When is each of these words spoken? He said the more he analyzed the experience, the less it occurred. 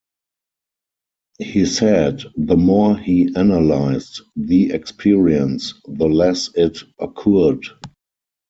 He 1.37 1.63
said 1.67 2.23
the 2.35 2.57
more 2.57 2.97
he 2.97 3.31
analyzed 3.35 4.21
the 4.35 4.71
experience, 4.71 5.75
the 5.87 6.07
less 6.09 6.49
it 6.55 6.79
occurred. 6.99 7.63